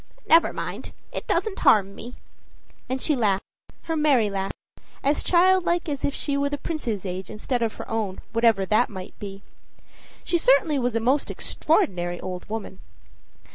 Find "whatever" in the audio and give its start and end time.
8.33-8.65